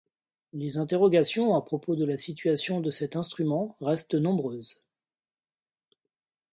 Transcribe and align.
Les 0.53 0.79
interrogations 0.79 1.53
à 1.55 1.61
propos 1.61 1.95
de 1.95 2.05
la 2.05 2.17
situation 2.17 2.81
de 2.81 2.89
cet 2.89 3.15
instrument 3.15 3.75
restent 3.81 4.15
nombreuses. 4.15 4.81